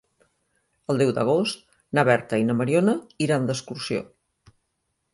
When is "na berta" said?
1.99-2.41